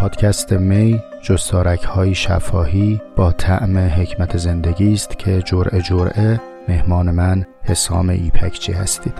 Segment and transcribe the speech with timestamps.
[0.00, 7.46] پادکست می جستارک های شفاهی با طعم حکمت زندگی است که جرعه جرعه مهمان من
[7.62, 9.12] حسام ایپکچی هستید.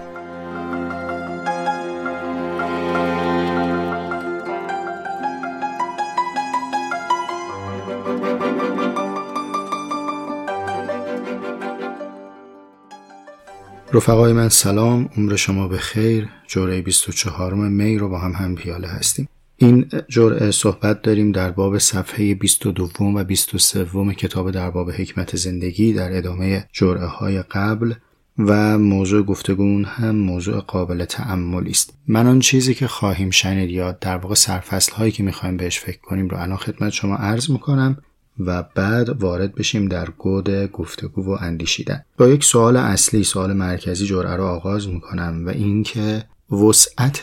[13.92, 18.88] رفقای من سلام عمر شما به خیر جوره 24 می رو با هم هم پیاله
[18.88, 19.28] هستیم.
[19.62, 25.92] این جرعه صحبت داریم در باب صفحه 22 و 23 کتاب در باب حکمت زندگی
[25.92, 27.92] در ادامه جرعه های قبل
[28.38, 31.94] و موضوع گفتگون هم موضوع قابل تعملی است.
[32.08, 36.00] من آن چیزی که خواهیم شنید یا در واقع سرفصل هایی که می‌خوایم بهش فکر
[36.00, 37.98] کنیم رو الان خدمت شما عرض می‌کنم
[38.38, 42.04] و بعد وارد بشیم در گود گفتگو و اندیشیدن.
[42.16, 47.22] با یک سوال اصلی سوال مرکزی جرعه رو آغاز می‌کنم و اینکه وسعت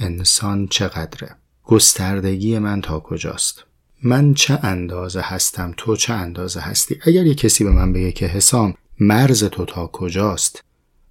[0.00, 3.64] انسان چقدره؟ گستردگی من تا کجاست؟
[4.02, 8.26] من چه اندازه هستم؟ تو چه اندازه هستی؟ اگر یه کسی به من بگه که
[8.26, 10.64] حسام مرز تو تا کجاست؟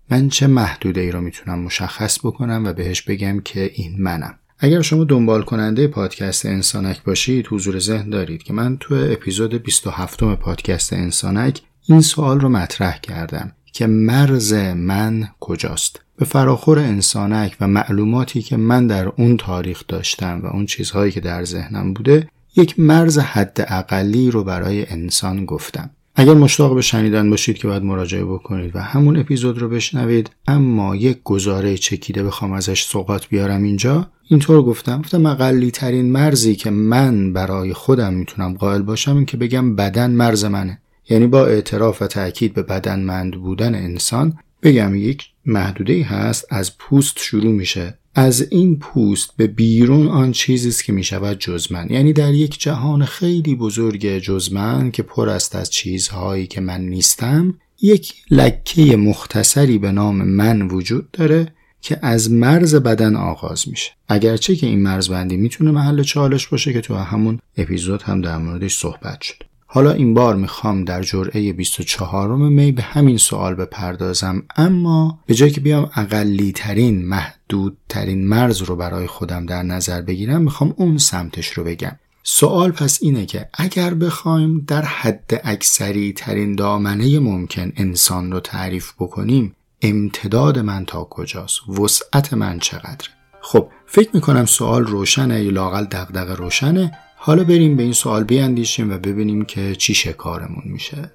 [0.10, 4.82] من چه محدوده ای رو می‌تونم مشخص بکنم و بهش بگم که این منم؟ اگر
[4.82, 10.94] شما دنبال کننده پادکست انسانک باشید حضور ذهن دارید که من تو اپیزود 27 پادکست
[10.94, 13.52] انسانک این سوال رو مطرح کردم.
[13.74, 20.42] که مرز من کجاست؟ به فراخور انسانک و معلوماتی که من در اون تاریخ داشتم
[20.44, 25.90] و اون چیزهایی که در ذهنم بوده یک مرز حد اقلی رو برای انسان گفتم.
[26.16, 30.96] اگر مشتاق به شنیدن باشید که باید مراجعه بکنید و همون اپیزود رو بشنوید اما
[30.96, 34.08] یک گزاره چکیده بخوام ازش سوقات بیارم اینجا.
[34.30, 35.02] اینطور گفتم.
[35.02, 40.12] گفتم اقلی ترین مرزی که من برای خودم می‌تونم قائل باشم این که بگم بدن
[40.12, 40.80] مرز منه.
[41.10, 47.20] یعنی با اعتراف و تاکید به بدنمند بودن انسان بگم یک محدوده هست از پوست
[47.20, 47.98] شروع میشه.
[48.16, 52.60] از این پوست به بیرون آن چیزی است که می‌شود جز من یعنی در یک
[52.60, 58.98] جهان خیلی بزرگ جز من که پر است از چیزهایی که من نیستم یک لکه
[58.98, 63.92] مختصری به نام من وجود داره که از مرز بدن آغاز میشه.
[64.08, 68.78] اگرچه که این مرزبندی می‌تونه محل چالش باشه که تو همون اپیزود هم در موردش
[68.78, 69.44] صحبت شد.
[69.76, 74.44] حالا این بار می‌خوام در جرعه 24 می به همین سوال بپردازم.
[74.56, 80.02] اما به جای که بیام اقلی ترین محدود ترین مرز رو برای خودم در نظر
[80.02, 81.96] بگیرم می‌خوام اون سمتش رو بگم.
[82.24, 88.92] سوال پس اینه که اگر بخوایم در حد اکثری ترین دامنه ممکن انسان رو تعریف
[89.00, 93.10] بکنیم امتداد من تا کجاست؟ وسعت من چقدره؟
[93.42, 96.92] خب فکر می‌کنم سوال روشنه یا لاقل دغدغه روشنه.
[97.26, 101.12] حالا بریم به این سوال بیاندیشیم و ببینیم که چی شکارمون میشه.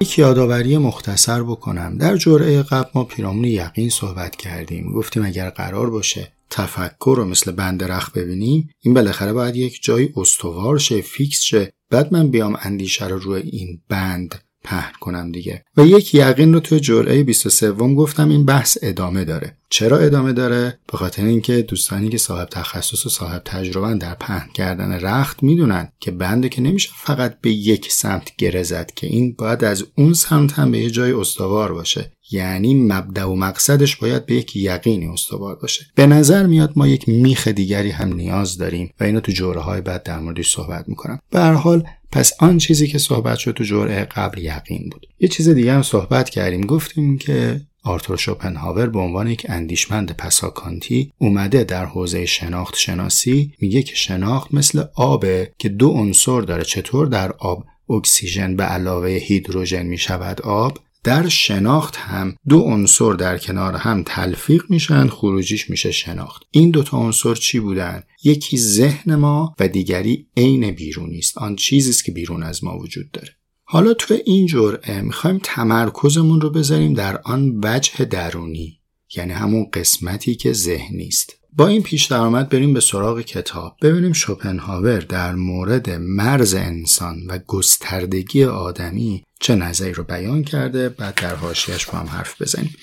[0.00, 1.98] یک یادآوری مختصر بکنم.
[1.98, 4.92] در جرعه قبل ما پیرامون یقین صحبت کردیم.
[4.92, 10.12] گفتیم اگر قرار باشه تفکر رو مثل بند رخ ببینیم این بالاخره باید یک جایی
[10.16, 11.72] استوار شه فیکس شه.
[11.90, 15.64] بعد من بیام اندیشه رو روی این بند پهن کنم دیگه.
[15.76, 19.56] و یک یقین رو توی جرعه 23 گفتم این بحث ادامه داره.
[19.70, 24.48] چرا ادامه داره؟ به خاطر اینکه دوستانی که صاحب تخصص و صاحب تجربه در پهن
[24.54, 29.34] کردن رخت می‌دونن که بنده که نمیشه فقط به یک سمت گره زد که این
[29.38, 32.12] باید از اون سمت هم به یه جای استوار باشه.
[32.30, 35.86] یعنی مبدا و مقصدش باید به یک یقینی استوار باشه.
[35.94, 39.80] به نظر میاد ما یک میخ دیگری هم نیاز داریم و اینو تو جوره های
[39.80, 41.20] بعد در موردش صحبت می‌کنم.
[41.30, 45.06] به هر حال پس آن چیزی که صحبت شد تو جرعه قبل یقین بود.
[45.20, 46.66] یه چیز دیگه هم صحبت کردیم.
[46.66, 53.82] گفتیم که آرتور شوپنهاور به عنوان یک اندیشمند پساکانتی اومده در حوزه شناخت شناسی میگه
[53.82, 56.64] که شناخت مثل آبه که دو عنصر داره.
[56.64, 63.12] چطور در آب اکسیژن به علاوه هیدروژن می شود آب؟ در شناخت هم دو عنصر
[63.12, 66.42] در کنار هم تلفیق میشن خروجیش میشه شناخت.
[66.50, 71.38] این دوتا عنصر چی بودن؟ یکی ذهن ما و دیگری عین بیرونی است.
[71.38, 73.28] آن چیزی است که بیرون از ما وجود داره.
[73.64, 78.80] حالا تو این جرعه می‌خوایم تمرکزمون رو بذاریم در آن وجه درونی
[79.16, 81.36] یعنی همون قسمتی که ذهنی است.
[81.56, 83.76] با این پیش درآمد بریم به سراغ کتاب.
[83.82, 91.14] ببینیم شوپنهاور در مورد مرز انسان و گستردگی آدمی چه نظری رو بیان کرده بعد
[91.14, 92.76] در حاشیهش با هم حرف بزنیم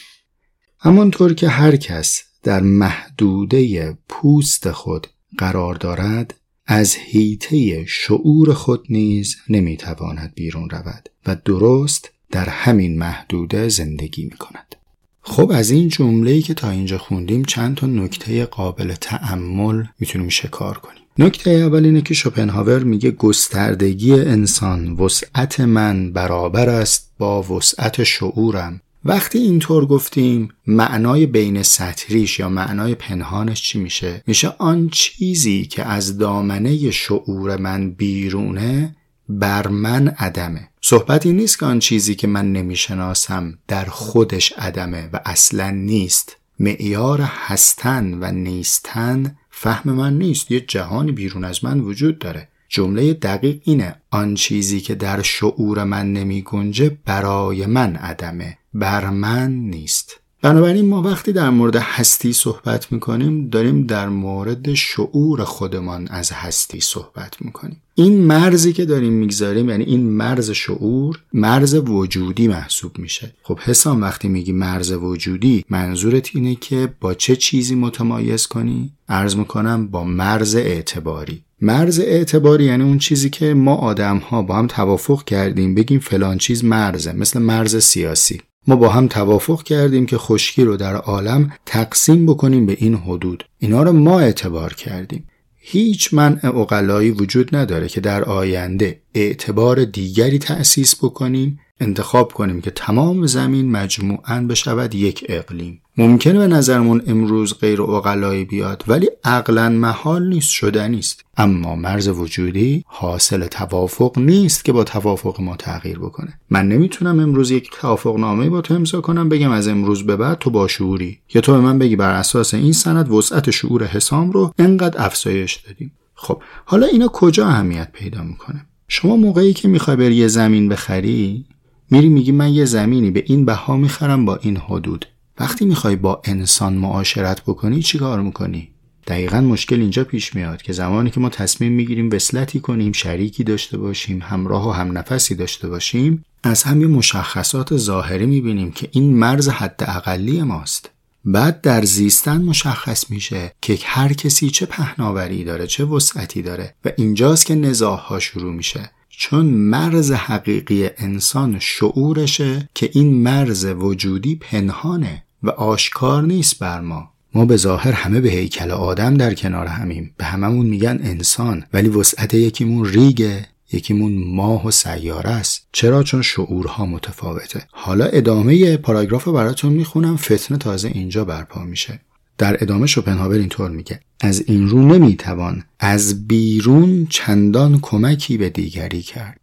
[0.79, 9.35] همانطور که هر کس در محدوده پوست خود قرار دارد از هیته شعور خود نیز
[9.49, 14.75] نمی‌تواند بیرون رود و درست در همین محدوده زندگی می کند.
[15.21, 20.77] خب از این جمله‌ای که تا اینجا خوندیم چند تا نکته قابل تعمل می‌تونیم شکار
[20.77, 28.03] کنیم نکته اول اینه که شوپنهاور میگه گستردگی انسان وسعت من برابر است با وسعت
[28.03, 28.81] شعورم.
[29.05, 35.85] وقتی اینطور گفتیم معنای بین سطریش یا معنای پنهانش چی میشه؟ میشه آن چیزی که
[35.85, 38.95] از دامنه شعور من بیرونه
[39.29, 40.69] بر من عدمه.
[40.81, 46.37] صحبتی نیست که آن چیزی که من نمی‌شناسم در خودش عدمه و اصلا نیست.
[46.59, 52.47] معیار هستن و نیستن فهم من نیست یه جهانی بیرون از من وجود داره.
[52.69, 59.09] جمله دقیق اینه آن چیزی که در شعور من نمی گنجه برای من عدمه بر
[59.09, 60.20] من نیست.
[60.43, 66.79] بنابراین ما وقتی در مورد هستی صحبت می‌کنیم داریم در مورد شعور خودمان از هستی
[66.79, 67.81] صحبت می‌کنیم.
[67.95, 73.33] این مرزی که داریم می‌گذاریم یعنی این مرز شعور مرز وجودی محسوب میشه.
[73.43, 79.35] خب حسام وقتی میگی مرز وجودی منظورت اینه که با چه چیزی متمایز کنی؟ ارز
[79.35, 81.41] می‌کنم با مرز اعتباری.
[81.61, 86.37] مرز اعتباری یعنی اون چیزی که ما آدم ها با هم توافق کردیم بگیم فلان
[86.37, 88.41] چیز مرزه مثل مرز سیاسی.
[88.67, 93.45] ما با هم توافق کردیم که خشکی رو در عالم تقسیم بکنیم به این حدود.
[93.59, 95.27] اینا رو ما اعتبار کردیم.
[95.55, 101.59] هیچ منع اقلایی وجود نداره که در آینده اعتبار دیگری تأسیس بکنیم.
[101.81, 105.81] انتخاب کنیم که تمام زمین مجموعاً بشود یک اقلیم.
[105.97, 111.25] ممکنه به نظرمون امروز غیر اقلایی بیاد ولی عقلا محال نیست شده نیست.
[111.37, 116.39] اما مرز وجودی حاصل توافق نیست که با توافق ما تغییر بکنه.
[116.49, 120.39] من نمی‌تونم امروز یک توافق نامه با تو امضا کنم بگم از امروز به بعد
[120.39, 121.19] تو با شعوری.
[121.33, 125.55] یا تو به من بگی بر اساس این سند وسعت شعور حسام رو انقدر افزایش
[125.55, 125.91] دادیم.
[126.15, 131.45] خب حالا اینا کجا اهمیت پیدا می‌کنه؟ شما موقعی که می‌خوای بری یه زمین بخری
[131.93, 135.05] میری میگی من یه زمینی به این بها می‌خرم با این حدود.
[135.39, 138.69] وقتی می‌خوای با انسان معاشرت بکنی چی کار می‌کنی؟
[139.07, 143.77] دقیقا مشکل اینجا پیش میاد که زمانی که ما تصمیم می‌گیریم وصلتی کنیم شریکی داشته
[143.77, 149.49] باشیم همراه و هم نفسی داشته باشیم از همین مشخصات ظاهری می‌بینیم که این مرز
[149.49, 150.89] حد اقلی ماست.
[151.25, 156.89] بعد در زیستن مشخص میشه که هر کسی چه پهناوری داره چه وسعتی داره و
[156.97, 158.91] اینجاست که نزاع ها شروع میشه.
[159.17, 167.11] چون مرز حقیقی انسان شعورشه که این مرز وجودی پنهانه و آشکار نیست بر ما.
[167.33, 170.13] ما به ظاهر همه به هیکل آدم در کنار همیم.
[170.17, 175.67] به هممون میگن انسان ولی وسعت یکیمون ریگه یکیمون ماه و سیاره است.
[175.71, 177.67] چرا؟ چون شعورها متفاوته.
[177.71, 180.17] حالا ادامه پاراگراف براتون می‌خونم.
[180.17, 181.99] فتنه تازه اینجا برپا میشه.
[182.41, 183.99] در ادامه شوپنهاور اینطور میگه.
[184.21, 189.39] از این رو نمی‌توان از بیرون چندان کمکی به دیگری کرد.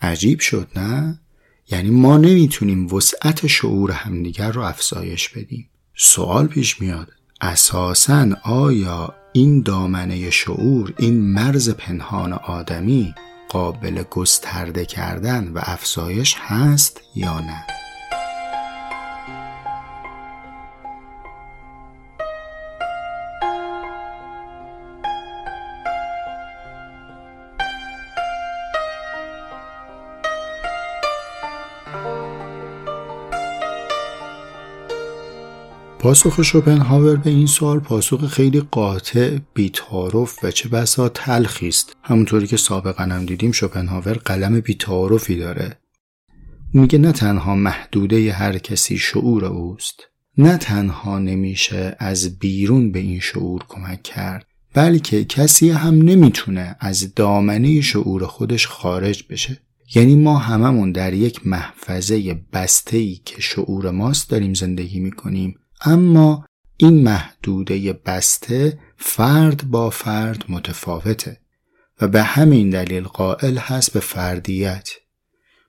[0.00, 1.20] عجیب شد نه؟
[1.70, 5.68] یعنی ما نمی‌تونیم وسعت شعور همدیگر رو افزایش بدیم.
[5.96, 7.08] سوال پیش میاد
[7.40, 13.14] اساسا آیا این دامنه شعور این مرز پنهان آدمی
[13.48, 17.85] قابل گسترده کردن و افزایش هست یا نه؟
[35.98, 41.96] پاسخ شوپنهاور به این سوال پاسخ خیلی قاطع بیتعارف و چه بسا تلخی است.
[42.02, 45.76] همونطوری که سابقا هم دیدیم شوپنهاور قلم بیتعارفی داره.
[46.72, 50.02] میگه نه تنها محدوده هر کسی شعور اوست
[50.38, 57.14] نه تنها نمیشه از بیرون به این شعور کمک کرد بلکه کسی هم نمی‌تونه از
[57.14, 59.60] دامنه شعور خودش خارج بشه.
[59.94, 65.54] یعنی ما هممون در یک محفظه بسته ای که شعور ماست داریم زندگی می‌کنیم.
[65.80, 66.44] اما
[66.76, 71.40] این محدوده بسته فرد با فرد متفاوته
[72.00, 74.88] و به همین دلیل قائل هست به فردیت.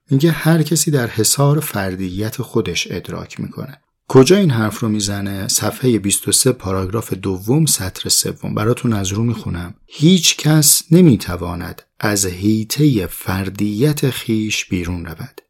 [0.10, 3.82] میگه هر کسی در حصار فردیت خودش ادراک می‌کنه.
[4.08, 8.56] کجا این حرف رو می‌زنه؟ صفحه 23 پاراگراف دوم سطر سوم.
[8.56, 9.74] براتون از رو می‌خونم.
[9.86, 15.42] هیچ کس نمی‌تواند از حیطه فردیت خویش بیرون رود.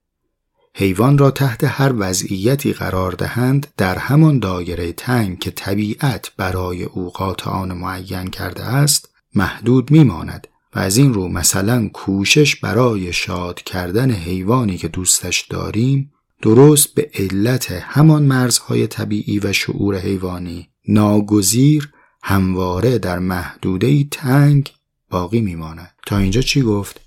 [0.80, 7.12] حیوان را تحت هر وضعیتی قرار دهند در همان دایره تنگ که طبیعت برای او
[7.46, 14.12] آن معین کرده است محدود میماند و از این رو مثلا کوشش برای شاد کردن
[14.12, 21.90] حیوانی که دوستش داریم درست به علت همان مرزهای طبیعی و شعور حیوانی ناگزیر
[22.24, 24.72] همواره در محدوده تنگ
[25.10, 25.92] باقی میماند.
[26.08, 27.07] تا اینجا چی گفت؟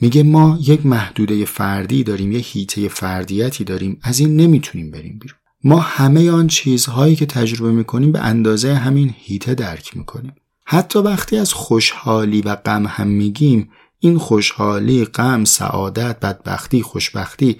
[0.00, 5.38] میگه ما یک محدوده فردی داریم یک هیته فردیتی داریم از این نمی‌تونیم بریم بیرون.
[5.64, 10.32] ما همه آن چیزهایی که تجربه می‌کنیم به اندازه همین هیته درک می‌کنیم.
[10.64, 17.56] حتی وقتی از خوشحالی و غم هم میگیم این خوشحالی، غم، سعادت، بدبختی، خوشبختی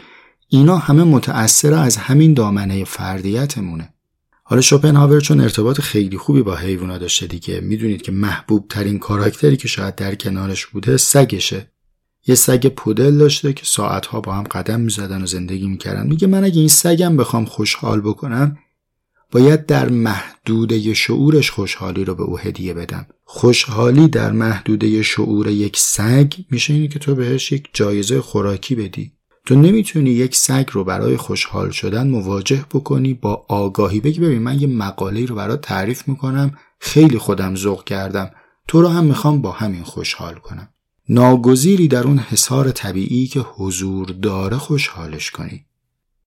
[0.48, 3.94] اینا همه متأثر از همین دامنه فردیتمونه.
[4.42, 9.56] حالا شوپنهاور چون ارتباط خیلی خوبی با حیوونا داشته دیگه می‌دونید که محبوب ترین کاراکتری
[9.56, 11.70] که شاید در کنارش بوده سگشه.
[12.28, 16.06] یه سگ پودل داشته که ساعتها با هم قدم می‌زدن و زندگی می‌کردن.
[16.06, 18.58] میگه من اگه این سگم بخوام خوشحال بکنم
[19.32, 23.06] باید در محدوده شعورش خوشحالی رو به او هدیه بدم.
[23.24, 29.12] خوشحالی در محدوده شعور یک سگ میشه اینه که تو بهش یک جایزه خوراکی بدی.
[29.46, 34.00] تو نمی‌تونی یک سگ رو برای خوشحال شدن مواجه بکنی با آگاهی.
[34.00, 38.30] بگی ببین من یه مقاله رو برات تعریف می‌کنم خیلی خودم ذوق کردم.
[38.68, 40.68] تو رو هم می‌خوام با همین خوشحال کنم.
[41.08, 45.64] ناگزیری در اون حصار طبیعی که حضور داره خوشحالش کنی.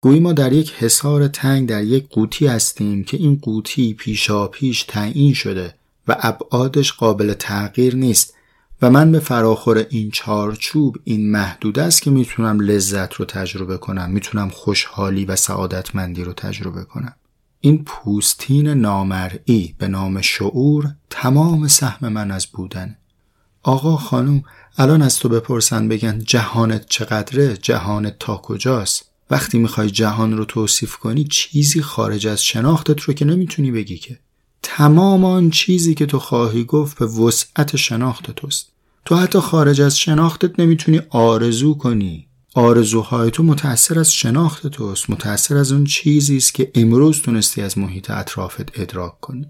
[0.01, 4.83] گویی ما در یک حصار تنگ در یک قوطی هستیم که این قوطی پیشا پیش
[4.83, 5.75] تعیین شده
[6.09, 8.35] و ابعادش قابل تغییر نیست
[8.83, 14.11] و من به فراخور این چارچوب این محدود است که می‌تونم لذت رو تجربه کنم
[14.11, 17.15] می‌تونم خوشحالی و سعادتمندی رو تجربه کنم.
[17.61, 22.97] این پوستین نامرئی به نام شعور تمام سهم من از بودن.
[23.63, 24.43] آقا خانم
[24.81, 30.97] الان از تو بپرسن بگن جهانت چقدره؟ جهانت تا کجاست؟ وقتی می‌خوای جهان رو توصیف
[30.97, 34.19] کنی چیزی خارج از شناختت رو که نمی‌تونی بگی که.
[34.63, 38.73] تمام آن چیزی که تو خواهی گفت به وسعت شناخت توست.
[39.05, 42.27] تو حتی خارج از شناختت نمی‌تونی آرزو کنی.
[42.55, 47.79] آرزوهای تو متأثر از شناخت توست متأثر از اون چیزی است که امروز تونستی از
[47.79, 49.47] محیط اطرافت ادراک کنی.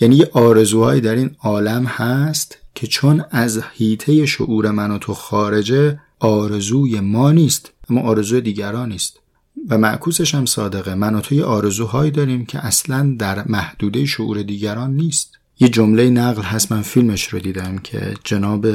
[0.00, 5.14] یعنی یه آرزوهایی در این عالم هست که چون از هیته شعور من و تو
[5.14, 9.20] خارجه آرزوی ما نیست اما آرزوی دیگران نیست.
[9.68, 14.42] و معکوسش هم صادقه من و تو یه آرزوهایی داریم که اصلا در محدوده شعور
[14.42, 15.38] دیگران نیست.
[15.60, 18.66] یه جمله نقل هست من فیلمش رو دیدم که جناب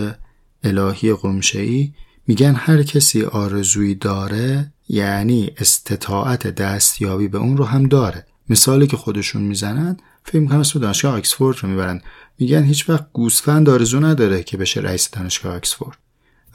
[0.64, 1.94] الهی قمشهی
[2.28, 8.26] میگن هر کسی آرزویی داره یعنی استطاعت دستیابی به اون رو هم داره.
[8.50, 9.98] مثالی که خودشون می‌زنن
[10.32, 12.02] فیلم کنم اسم دانشگاه آکسفورد رو می‌برن.
[12.40, 15.98] میگن هیچ وقت گوسفند آرزو نداره که بشه رئیس دانشگاه آکسفورد.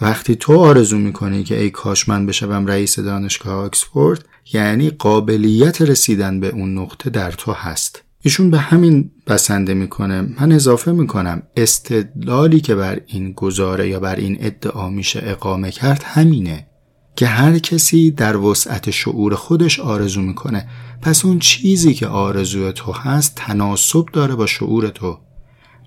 [0.00, 6.40] وقتی تو آرزو می‌کنی که ای کاش من بشوم رئیس دانشگاه آکسفورد یعنی قابلیت رسیدن
[6.40, 8.02] به اون نقطه در تو هست.
[8.22, 10.20] ایشون به همین بسنده می‌کنه.
[10.40, 16.02] من اضافه می‌کنم استدلالی که بر این گزاره یا بر این ادعا میشه اقامه کرد
[16.04, 16.66] همینه.
[17.16, 20.68] که هر کسی در وسعت شعور خودش آرزو می‌کنه.
[21.02, 25.18] پس اون چیزی که آرزوی تو هست تناسب داره با شعور تو.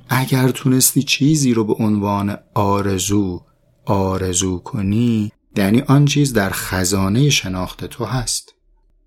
[0.10, 3.42] اگر تونستی چیزی رو به عنوان آرزو
[3.86, 8.56] آرزو کنی یعنی آن چیز در خزانه شناخت تو هست.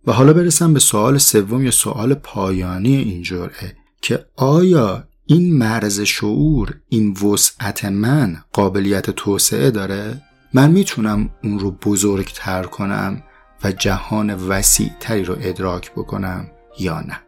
[0.07, 6.01] و حالا برسم به سوال سوم یا سوال پایانی این جرعه که آیا این مرز
[6.01, 10.23] شعور این وسعت من قابلیت توسعه داره؟
[10.55, 13.23] من می‌تونم اون رو بزرگتر کنم
[13.65, 17.21] و جهان وسیع تری رو ادراک بکنم یا نه؟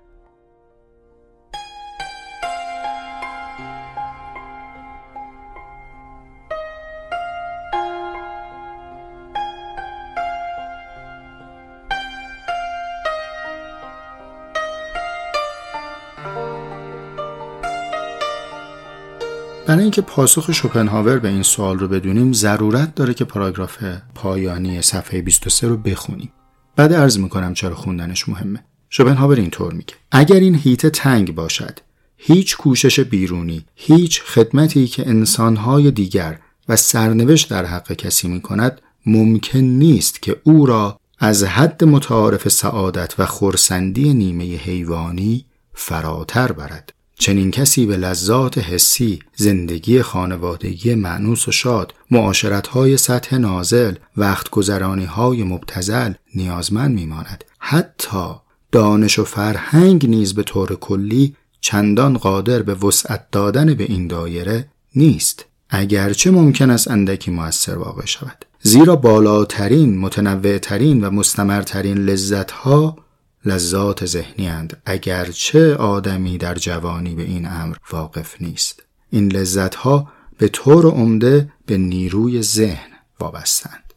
[19.70, 23.84] برای اینکه پاسخ شوپنهاور به این سوال رو بدونیم ضرورت داره که پاراگراف
[24.14, 26.32] پایانی صفحه 23 رو بخونیم.
[26.76, 28.64] بعد عرض می‌کنم چرا خوندنش مهمه.
[28.88, 29.94] شوپنهاور اینطور میگه.
[30.10, 31.78] اگر این هیته تنگ باشد
[32.16, 38.80] هیچ کوشش بیرونی هیچ خدمتی که انسانهای دیگر و سرنوشت در حق کسی می کند
[39.06, 46.92] ممکن نیست که او را از حد متعارف سعادت و خورسندی نیمه حیوانی فراتر برد.
[47.20, 54.50] چنین کسی به لذات حسی، زندگی خانوادگی معنوس و شاد، معاشرت های سطح نازل، وقت
[54.50, 57.44] گذرانی های مبتزل نیازمند میماند.
[57.58, 58.34] حتی
[58.72, 64.68] دانش و فرهنگ نیز به طور کلی چندان قادر به وسعت دادن به این دایره
[64.96, 65.44] نیست.
[65.70, 68.44] اگرچه ممکن است اندکی موثر واقع شود.
[68.62, 72.96] زیرا بالاترین، متنوعترین و مستمرترین لذت ها
[73.44, 78.82] لذات ذهنی اند اگرچه آدمی در جوانی به این امر واقف نیست.
[79.10, 83.94] این لذت ها به طور عمده به نیروی ذهن وابستند.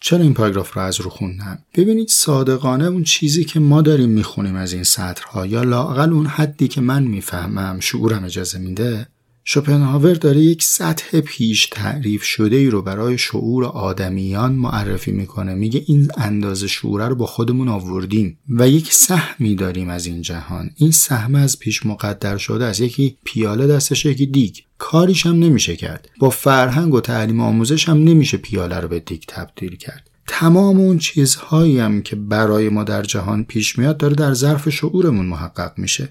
[0.00, 4.56] چرا این پاراگراف رو از رو خوندم؟ ببینید صادقانه اون چیزی که ما داریم می‌خونیم
[4.56, 9.06] از این سطرها یا لاقل اون حدی که من می‌فهمم شعورم اجازه میده
[9.50, 15.54] شوپنهاور داره یک سطح پیش تعریف شده ای رو برای شعور آدمیان معرفی می‌کنه.
[15.54, 20.70] میگه این اندازه شعوره رو با خودمون آوردیم و یک سهمی داریم از این جهان.
[20.76, 22.80] این سهم از پیش مقدر شده است.
[22.80, 24.56] یکی پیاله دستش یکی دیگ.
[24.78, 26.08] کاریش هم نمیشه کرد.
[26.18, 30.10] با فرهنگ و تعلیم آموزش هم نمیشه پیاله رو به دیگ تبدیل کرد.
[30.26, 35.26] تمام اون چیزهایی هم که برای ما در جهان پیش میاد داره در ظرف شعورمون
[35.26, 36.08] محقق میشه.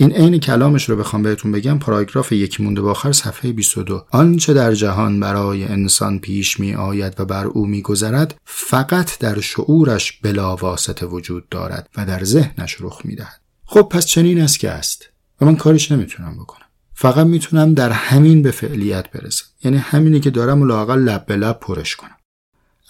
[0.00, 4.54] این عین کلامش رو بخوام بهتون بگم پاراگراف یکی مونده با آخر صفحه 22 آنچه
[4.54, 10.12] در جهان برای انسان پیش می آید و بر او می گذرد فقط در شعورش
[10.12, 13.40] بلا واسطه وجود دارد و در ذهنش رخ می دهد.
[13.64, 15.08] خب پس چنین است که است
[15.40, 16.66] و من کارش نمی‌تونم بکنم.
[16.94, 19.44] فقط می‌تونم در همین به فعلیت برسم.
[19.64, 22.16] یعنی همینی که دارم و لاقل لب به لب پرش کنم.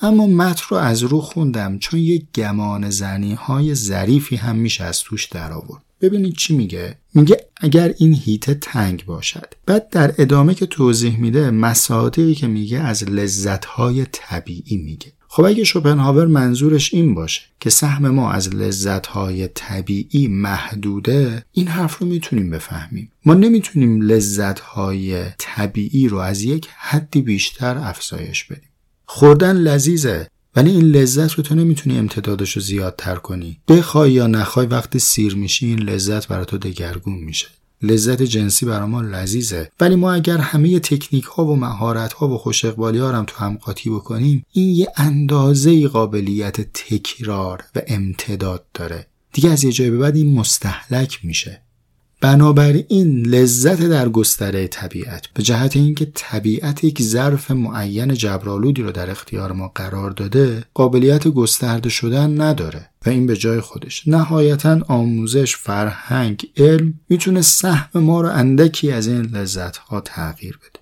[0.00, 5.00] اما متن رو از رو خوندم چون یک گمان زنی های ظریفی هم میشه از
[5.00, 6.96] توش در آورد ببینید چی میگه.
[7.14, 9.54] میگه اگر این هیته تنگ باشد.
[9.66, 15.12] بعد در ادامه که توضیح میده مصادیقی که میگه از لذتهای طبیعی میگه.
[15.28, 21.98] خب اگه شوپنهاور منظورش این باشه که سهم ما از لذتهای طبیعی محدوده این حرف
[21.98, 23.12] رو می‌تونیم بفهمیم.
[23.24, 28.70] ما نمی‌تونیم لذتهای طبیعی رو از یک حدی بیشتر افزایش بدیم.
[29.06, 30.28] خوردن لذیذه.
[30.60, 33.58] ولی این لذت رو تو نمی‌تونی امتدادش رو زیادتر کنی.
[33.68, 37.46] بخوای یا نخوای وقتی سیر میشی این لذت برای تو دگرگون میشه.
[37.82, 39.70] لذت جنسی برای ما لذیذه.
[39.80, 43.36] ولی ما اگر همه تکنیک ها و مهارت ها و خوش اقبالی ها هم تو
[43.36, 49.06] هم قاطی بکنیم این یه اندازه قابلیت تکرار و امتداد داره.
[49.32, 51.62] دیگه از یه جای به بعد این مستحلک میشه.
[52.20, 59.10] بنابراین لذت در گستره طبیعت به جهت اینکه طبیعت یک ظرف معین جبرالودی رو در
[59.10, 64.08] اختیار ما قرار داده قابلیت گسترده شدن نداره و این به جای خودش.
[64.08, 70.79] نهایتا آموزش فرهنگ علم می‌تونه سهم ما رو اندکی از این لذت ها تغییر بده.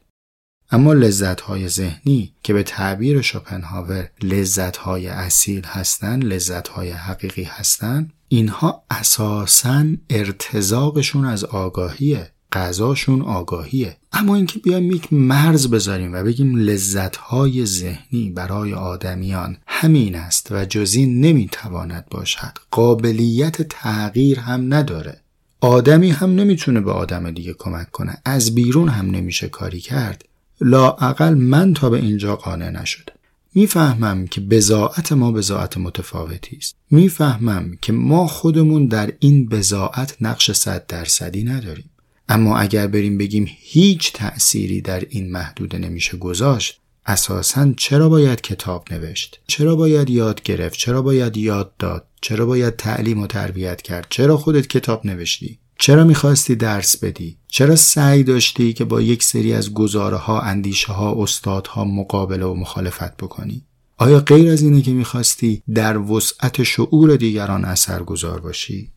[0.70, 7.42] اما لذت های ذهنی که به تعبیر شوپنهاور لذت های اصیل هستند لذت های حقیقی
[7.42, 13.96] هستند اینها اساسا ارتزاقشون از آگاهیه غذاشون آگاهیه.
[14.12, 20.64] اما اینکه بیایم یک مرز بذاریم و بگیم لذتهای ذهنی برای آدمیان همین است و
[20.64, 22.52] جزی نمی‌تواند باشد.
[22.70, 25.20] قابلیت تغییر هم نداره.
[25.60, 28.16] آدمی هم نمی‌تونه به آدم دیگه کمک کنه.
[28.24, 30.27] از بیرون هم نمیشه کاری کرد.
[30.60, 33.12] لاعقل من تا به اینجا قانع نشده.
[33.54, 36.76] می‌فهمم که بزاعت ما بزاعت متفاوتی است.
[36.90, 41.90] می‌فهمم که ما خودمون در این بزاعت نقش صد درصدی نداریم.
[42.28, 48.92] اما اگر بریم بگیم هیچ تأثیری در این محدوده نمیشه گذاشت اساسا چرا باید کتاب
[48.92, 54.06] نوشت؟ چرا باید یاد گرفت؟ چرا باید یاد داد؟ چرا باید تعلیم و تربیت کرد؟
[54.10, 59.52] چرا خودت کتاب نوشتی؟ چرا می‌خواستی درس بدی؟ چرا سعی داشتی که با یک سری
[59.52, 63.64] از گزاره ها، اندیشه ها، استادها مقابله و مخالفت بکنی؟
[63.96, 68.92] آیا غیر از اینه که می‌خواستی در وسعت شعور دیگران اثر گذار باشی؟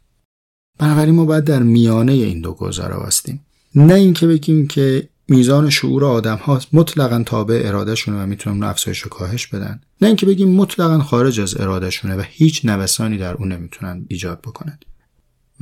[0.79, 3.45] بنابراین ما باید در میانه این دو گذاره واستیم.
[3.75, 9.09] نه اینکه بگیم که میزان شعور آدم ها مطلقا تابع ارادهشونه و می‌تونن افزایش و
[9.09, 14.05] کاهش بدن نه اینکه بگیم مطلقا خارج از ارادهشونه و هیچ نوسانی در اون نمی‌تونن
[14.07, 14.85] ایجاد بکنند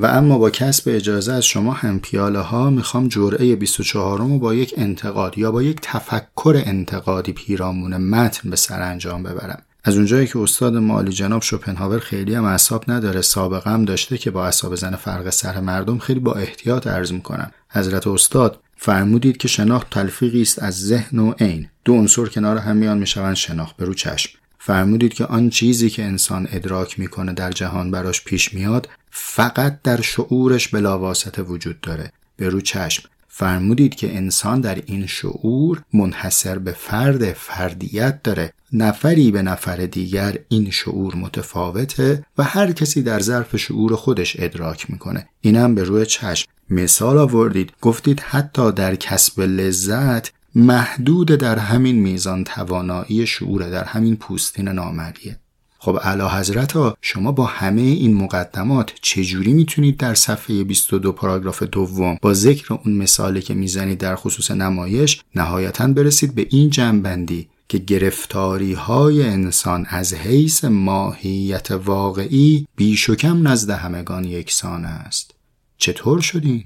[0.02, 4.54] و اما با کسب اجازه از شما هم پیاله ها می‌خوام جرعه 24 رو با
[4.54, 9.62] یک انتقاد یا با یک تفکر انتقادی پیرامون متن به سرانجام ببرم.
[9.84, 14.32] از اونجایی که استاد مالی جناب شوپنهاور خیلی هم اعصاب نداره سابقه هم داشته که
[14.32, 17.52] با اعصاب زن فرق سر مردم خیلی با احتیاط عرض می‌کنم.
[17.70, 21.68] حضرت استاد فرمودید که شناخت تلفیقی است از ذهن و عین.
[21.86, 24.40] دو عنصر کنار هم میان می‌شوند شناخت به رو چشم.
[24.60, 30.02] فرمودید که آن چیزی که انسان ادراک می‌کنه در جهان براش پیش میاد فقط در
[30.02, 32.12] شعورش بلاواسطه وجود داره.
[32.38, 33.10] به رو چشم.
[33.28, 38.54] فرمودید که انسان در این شعور منحصر به فرد فردیت داره.
[38.74, 44.91] نفری به نفر دیگر این شعور متفاوته و هر کسی در ظرف شعور خودش ادراک
[44.91, 45.28] می‌کنه.
[45.41, 46.48] اینم به روی چشم.
[46.69, 47.72] مثال آوردید.
[47.82, 55.39] گفتید حتی در کسب لذت محدود در همین میزان توانایی شعور در همین پوستین نامریه
[55.82, 61.63] خب علا حضرت ها شما با همه این مقدمات چجوری می‌تونید در صفحه 22 پاراگراف
[61.63, 67.50] دوم با ذکر اون مثالی که می‌زنید در خصوص نمایش نهایتا برسید به این جنبندی
[67.68, 75.36] که گرفتاری های انسان از حیث ماهیت واقعی بیش و کم نزد همگان یکسان است
[75.78, 76.63] چطور شدین؟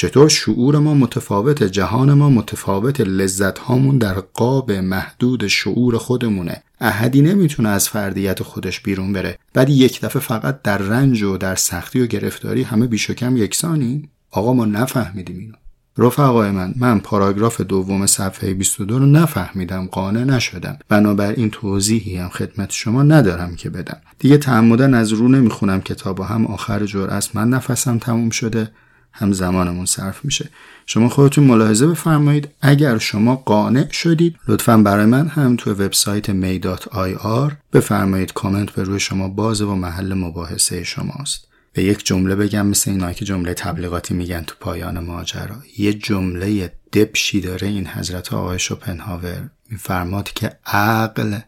[0.00, 6.62] چطور شعور ما متفاوت جهان ما متفاوت لذت هامون در قاب محدود شعور خودمونه.
[6.80, 11.54] احدی نمی‌تونه از فردیت خودش بیرون بره بعد یک دفعه فقط در رنج و در
[11.54, 14.08] سختی و گرفتاری همه بیش و کم یکسانی.
[14.30, 15.54] آقا ما نفهمیدیم اینو.
[15.98, 20.78] رفقای من من پاراگراف دوم صفحه 22 رو نفهمیدم قانع نشدم.
[20.88, 24.00] بنابراین توضیحی هم خدمت شما ندارم که بدم.
[24.18, 27.30] دیگه تعمدن از رو نمی‌خونم کتاب هم آخر جرأت.
[27.34, 28.70] من نفسم تموم شده.
[29.12, 30.48] هم زمانمون صرف میشه.
[30.86, 32.48] شما خودتون ملاحظه بفرمایید.
[32.60, 38.32] اگر شما قانع شدید لطفا برای من هم تو وبسایت may.ir بفرمایید.
[38.32, 41.48] کامنت به روی شما بازه و محل مباحثه شماست.
[41.72, 45.56] به یک جمله بگم مثل اینایی که جمله تبلیغاتی میگن تو پایان ماجرا.
[45.78, 49.50] یه جمله دبشی داره این حضرت آقای شوپنهاور.
[49.70, 51.38] میفرماد که عقل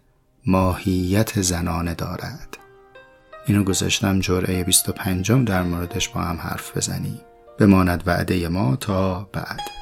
[0.46, 2.57] ماهیت زنانه دارد.
[3.46, 7.20] اینو گذاشتم جرعه 25 در موردش با هم حرف بزنیم.
[7.61, 9.80] بماند وعده ما تا بعد.